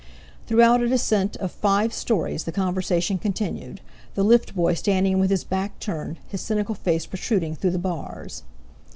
Throughout 0.47 0.81
a 0.81 0.87
descent 0.89 1.35
of 1.37 1.51
five 1.51 1.93
stories 1.93 2.45
the 2.45 2.51
conversation 2.51 3.19
continued, 3.19 3.81
the 4.15 4.23
lift 4.23 4.55
boy 4.55 4.73
standing 4.73 5.19
with 5.19 5.29
his 5.29 5.43
back 5.43 5.77
turned, 5.79 6.17
his 6.27 6.41
cynical 6.41 6.73
face 6.73 7.05
protruding 7.05 7.53
through 7.53 7.69
the 7.69 7.77
bars. 7.77 8.41